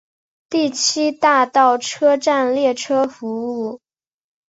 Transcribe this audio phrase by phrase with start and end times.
[0.49, 3.79] 第七大道车站列车服务。